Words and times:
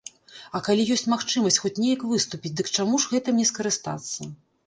А 0.59 0.61
калі 0.67 0.85
ёсць 0.93 1.05
магчымасць 1.13 1.59
хоць 1.65 1.73
неяк 1.83 2.01
выступіць, 2.13 2.53
дык 2.61 2.67
чаму 2.79 2.95
ж 3.03 3.13
гэтым 3.13 3.33
не 3.43 3.45
скарыстацца? 3.53 4.29